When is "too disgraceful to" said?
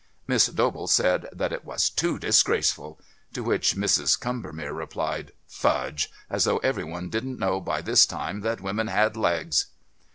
1.91-3.43